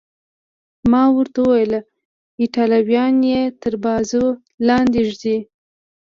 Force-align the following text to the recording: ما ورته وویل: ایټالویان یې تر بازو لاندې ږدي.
ما 0.91 1.03
ورته 1.17 1.37
وویل: 1.43 1.73
ایټالویان 2.41 3.15
یې 3.31 3.41
تر 3.61 3.73
بازو 3.83 4.25
لاندې 4.67 4.99
ږدي. 5.09 5.37